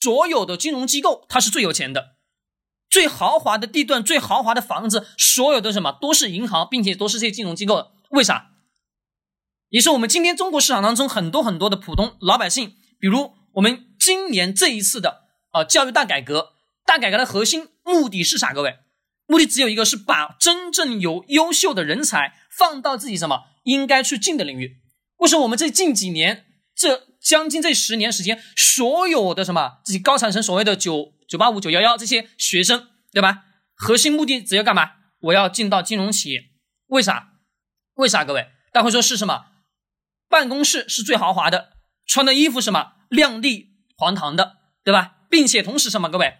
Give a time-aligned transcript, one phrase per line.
[0.00, 2.16] 所有的金融机构它是最有钱的，
[2.88, 7.92] 最豪华的地段、最豪华的房子，所有的什么都是银行，并且都是这些金融机构的。
[8.10, 8.52] 为啥？
[9.70, 16.54] 也是我们今天中国市场当中很多很多的普通老百姓，比如我们今年这一次的啊教育大改革，
[16.86, 18.54] 大改革的核心目的是啥？
[18.54, 18.78] 各位，
[19.26, 24.78] 目的只有一个，是把真正有优秀的人才放到自己什么应该去进的领域。
[25.18, 33.44] 为什么我们这近几年这将近这十年时间，所有的什么自己高材生，所谓的九九八五、九幺幺这些学生，对吧？
[33.74, 34.92] 核心目的只要干嘛？
[35.20, 36.44] 我要进到金融企业。
[36.86, 37.32] 为啥？
[37.94, 38.24] 为啥？
[38.24, 39.46] 各位，大家会说是什么？
[40.28, 41.70] 办公室是最豪华的，
[42.06, 45.16] 穿的衣服什么亮丽堂堂的，对吧？
[45.30, 46.34] 并且同时什么，各位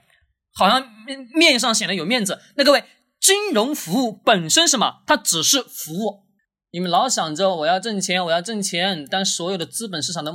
[0.52, 2.40] 好像面面上显得有面子。
[2.56, 2.84] 那各位，
[3.20, 5.02] 金融服务本身什么？
[5.06, 6.24] 它只是服务。
[6.70, 10.32] 你们老想着我要挣钱，我要挣钱，但所有的资本市场的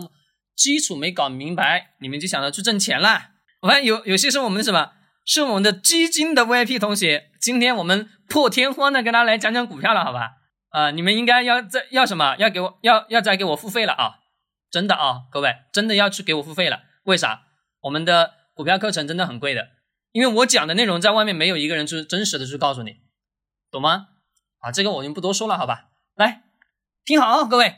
[0.56, 3.32] 基础没搞明白，你们就想着去挣钱啦。
[3.62, 4.92] 我看有有些是我们什么，
[5.26, 7.32] 是我们的基金的 VIP 同学。
[7.40, 10.32] 今天我们破天荒的跟大家来讲讲股票了，好吧？
[10.70, 12.36] 啊，你们应该要再要什么？
[12.38, 14.16] 要给我要要再给我付费了啊！
[14.72, 16.82] 真的啊，各位真的要去给我付费了。
[17.04, 17.44] 为啥？
[17.82, 19.68] 我们的股票课程真的很贵的，
[20.14, 22.96] 因为我讲的内容在外面没有一个人去真实的去告诉你，
[23.70, 24.08] 懂吗？
[24.60, 25.90] 啊，这个我就不多说了，好吧？
[26.16, 26.42] 来
[27.06, 27.76] 听好啊，各位，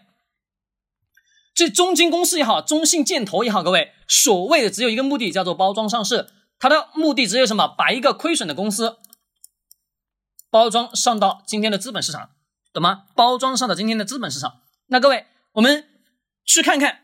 [1.56, 6.28] 这中金公司也好，中信建投也好，各位所谓的只有一个目的，叫做包装上市。
[6.60, 7.68] 它的目的只有什么？
[7.68, 8.98] 把一个亏损的公司
[10.50, 12.30] 包装上到今天的资本市场。
[12.74, 13.06] 懂吗？
[13.16, 15.88] 包装上的今天的资本市场，那各位，我们
[16.46, 17.04] 去看看。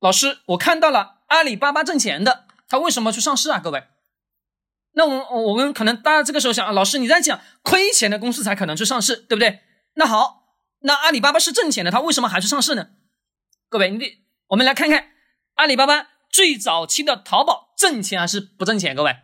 [0.00, 3.60] 老师，我看到了阿里巴巴挣钱的，他为什么去上市啊？
[3.62, 3.84] 各位，
[4.94, 9.60] 那我我们可能大家这个时候想啊，老师你在讲亏钱的公司才可能去上市，对不对？
[9.94, 10.42] 那好，
[10.80, 12.88] 那阿里巴巴是挣钱的，他为什么还去上市呢？
[13.72, 15.12] 各位，你得我们来看看
[15.54, 18.94] 阿里巴巴最早期的淘宝挣钱还是不挣钱？
[18.94, 19.16] 各位，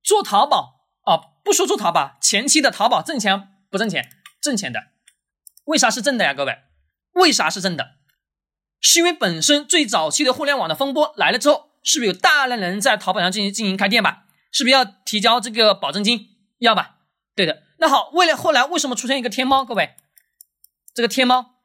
[0.00, 4.08] 做淘宝啊，不说做淘宝，前期的淘宝挣钱不挣钱？
[4.40, 4.92] 挣钱的，
[5.64, 6.32] 为啥是挣的呀？
[6.32, 6.56] 各位，
[7.14, 7.96] 为啥是挣的？
[8.80, 14.26] 是因为本身最早期的互联网的风波来了之后，是不是有大量人在淘宝上进行进行开店吧？
[14.52, 16.28] 是不是要提交这个保证金？
[16.58, 16.98] 要吧？
[17.34, 17.64] 对的。
[17.78, 19.64] 那好，为了后来为什么出现一个天猫？
[19.64, 19.96] 各位，
[20.94, 21.57] 这个天猫，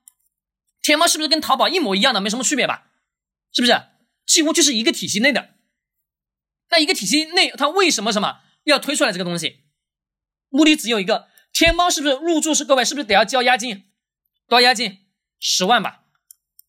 [0.83, 2.91] 天猫是不是跟淘宝一模一样的，没什么区别吧？
[3.51, 3.73] 是不是？
[4.27, 5.55] 几乎就是一个体系内的。
[6.69, 9.63] 那一个体系内，它为什么什么要推出来这个东西？
[10.49, 11.29] 目的只有一个。
[11.51, 13.85] 天猫是不是入驻是各位是不是得要交押金？
[14.47, 15.05] 多少押金？
[15.39, 16.01] 十万吧。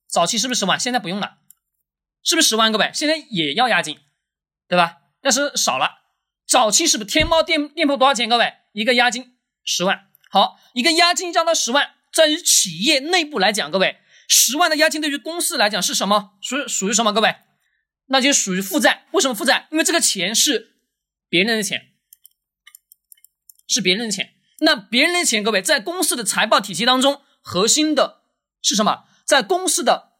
[0.06, 0.78] 早期是不是十万？
[0.78, 1.38] 现在不用了，
[2.22, 2.70] 是不是十万？
[2.70, 3.98] 各位现在也要押金，
[4.68, 4.98] 对吧？
[5.22, 6.02] 但是少了。
[6.46, 8.28] 早期是不是天猫店店铺多少钱？
[8.28, 10.10] 各位一个押金十万。
[10.28, 13.98] 好，一个押金交到十万，在于企业内部来讲，各位
[14.36, 16.32] 十万的押金对于公司来讲是什么？
[16.42, 17.12] 属属于什么？
[17.12, 17.36] 各位，
[18.06, 19.06] 那就属于负债。
[19.12, 19.68] 为什么负债？
[19.70, 20.76] 因为这个钱是
[21.28, 21.92] 别人的钱，
[23.68, 24.34] 是别人的钱。
[24.58, 28.22] 那别人的钱，各位在公司的财报体系当中，核心的
[28.60, 29.04] 是什么？
[29.24, 30.14] 在公司的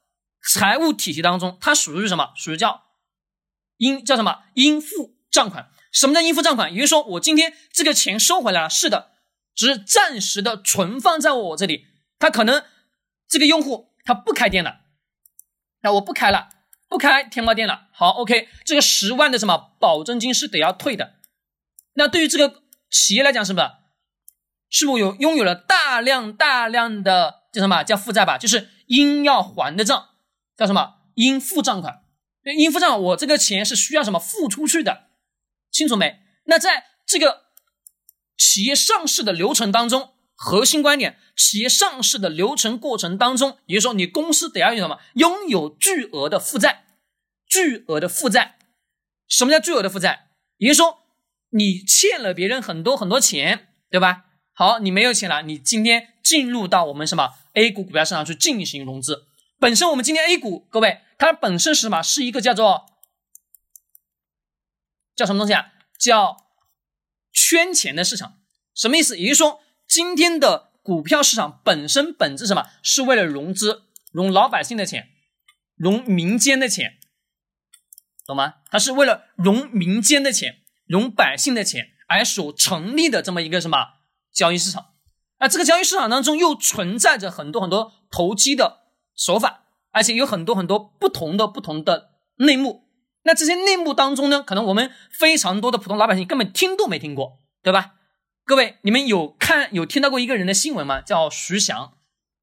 [0.53, 2.33] 财务体系当中，它属于什么？
[2.37, 2.85] 属于叫
[3.79, 4.45] 应叫什么？
[4.55, 5.71] 应付账款。
[5.91, 6.73] 什么叫应付账款？
[6.73, 9.11] 也就是说，我今天这个钱收回来了，是的，
[9.55, 11.87] 只是暂时的存放在我这里。
[12.19, 12.65] 他可能
[13.29, 14.83] 这个用户他不开店了，
[15.81, 16.51] 那我不开了，
[16.89, 17.89] 不开天猫店了。
[17.93, 21.15] 好，OK，这个十万的什么保证金是得要退的。
[21.95, 23.79] 那对于这个企业来讲，什么
[24.69, 24.87] 是？
[24.87, 28.37] 不是有拥有了大量大量的叫什么叫负债吧？
[28.37, 30.11] 就是应要还的账，
[30.57, 32.03] 叫什么应付账款？
[32.59, 35.09] 应付账，我这个钱是需要什么付出去的？
[35.71, 36.21] 清楚没？
[36.45, 37.47] 那在这个
[38.37, 45.01] 企业上市的流程当中，核心观点，企业上市的流程过程当中，也就是说，你公司得要有什么？
[45.15, 46.85] 拥有巨额的负债，
[47.47, 48.59] 巨额的负债。
[49.29, 50.31] 什么叫巨额的负债？
[50.59, 50.99] 也就是说，
[51.51, 54.27] 你欠了别人很多很多钱，对吧？
[54.53, 59.27] 好，你没有钱了，你今天进入到我们什么 A 股股票市场去进行融资。
[59.59, 62.03] 本身我们今天 A 股，各位，它本身是什么？
[62.03, 62.87] 是一个叫做
[65.17, 65.73] 叫什么东西啊？
[65.99, 66.37] 叫
[67.33, 68.39] 圈钱的市场。
[68.75, 69.19] 什么意思？
[69.19, 69.61] 也就是说，
[69.95, 72.67] 今天的股票市场本身本质什么？
[72.83, 75.11] 是为了融资，融老百姓的钱，
[75.77, 76.95] 融民间的钱，
[78.27, 78.55] 懂吗？
[78.73, 83.79] 它是为了融民间的钱，融百姓的钱而所成立的这么一个什么？
[84.33, 84.87] 交易市场，
[85.39, 92.89] 那这个交易市场当中又存在着很多很多投机的手法，而且有很多很多不同的不同的内幕。
[93.23, 97.95] 那这些内幕当中呢，可能我们非常多的普通老百姓根本听都没听过，对吧？
[98.47, 101.01] 各位，你们有看有听到过一个人的新闻吗？
[101.01, 101.95] 叫徐翔，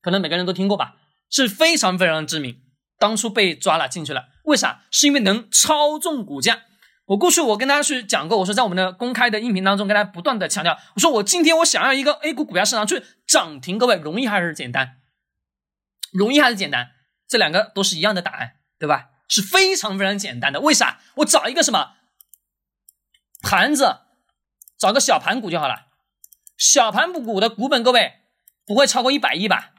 [0.02, 0.96] 可能每个人都听过吧，
[1.30, 2.60] 是非常非常知名。
[2.98, 4.84] 当初被抓了进去了，为啥？
[4.90, 6.64] 是因为能操纵股价。
[7.06, 14.98] 我过去我跟大家去讲过，我说在我们的公开的音频当中，跟大家不断的强调，我说我今天我想要一个 A 股股票市场去涨停，各位容易还是简单？
[16.12, 16.92] 容易还是简单？
[17.28, 19.10] 这两个都是一样的答案，对吧？
[19.28, 20.62] 是非常非常简单的。
[20.62, 21.00] 为啥？
[21.18, 21.94] 我找一个什么
[23.44, 23.98] 盘子，
[24.80, 25.91] 找个小盘股就好了。
[26.62, 28.20] 小盘股的股本，各位
[28.68, 29.74] 不会超过一百亿吧？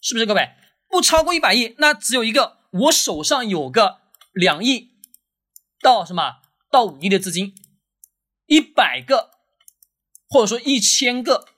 [0.00, 0.24] 是不是？
[0.24, 0.50] 各位
[0.88, 4.92] 不超过一百亿，那只有一个，我手上有个两亿
[5.82, 6.36] 到什么？
[6.70, 7.56] 到五亿的资金，
[8.46, 9.32] 一百个
[10.28, 11.48] 或者说一千个，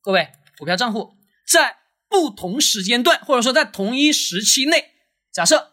[0.00, 1.78] 各位股票账户在
[2.08, 4.92] 不同时间段或者说在同一时期内，
[5.32, 5.72] 假设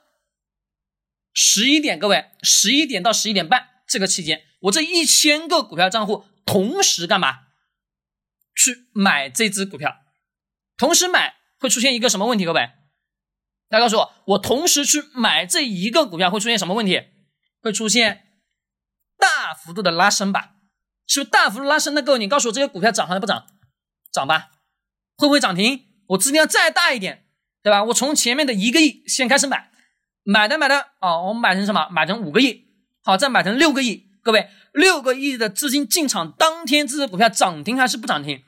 [1.32, 7.43] 十一点，各位十一点到十一点半这个期间，我这一千个股票账户同时干嘛？
[8.64, 9.98] 去买这只股票，
[10.78, 12.46] 同时买会出现一个什么问题？
[12.46, 12.70] 各位，
[13.68, 17.02] 大家告诉我，我同时去买这一个股票会出现什么问题？
[17.62, 18.28] 会出现
[19.18, 20.52] 大幅度的拉升吧？
[21.06, 21.94] 是不是大幅度拉升？
[21.94, 23.46] 那各位，你告诉我，这些股票涨还是不涨？
[24.14, 24.52] 涨吧？
[25.18, 25.86] 会不会涨停？
[26.08, 27.26] 我资金要再大一点，
[27.62, 27.84] 对吧？
[27.86, 29.72] 我从前面的一个亿先开始买，
[30.24, 31.90] 买的买的哦，我买成什么？
[31.90, 32.66] 买成五个亿，
[33.04, 34.10] 好，再买成六个亿。
[34.22, 38.44] 各位，六个亿的资金进场当天，这只股票涨停还是不涨停？